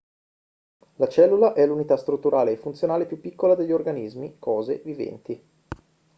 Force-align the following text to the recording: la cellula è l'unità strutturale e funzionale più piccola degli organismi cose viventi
la 0.95 1.07
cellula 1.07 1.53
è 1.53 1.63
l'unità 1.67 1.95
strutturale 1.95 2.53
e 2.53 2.57
funzionale 2.57 3.05
più 3.05 3.21
piccola 3.21 3.53
degli 3.53 3.71
organismi 3.71 4.37
cose 4.39 4.81
viventi 4.83 5.39